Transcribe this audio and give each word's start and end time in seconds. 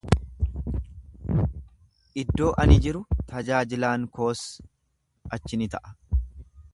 Iddoo 2.21 2.47
ani 2.63 2.79
jiru 2.87 3.03
tajaajilaan 3.33 4.07
koos 4.17 4.43
achi 5.39 5.61
ni 5.63 5.69
ta’a. 5.75 5.95